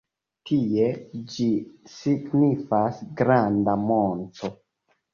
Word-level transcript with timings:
Tie 0.49 0.87
ĝi 1.35 1.45
signifas 1.97 3.05
"granda 3.23 3.81
monto". 3.89 4.55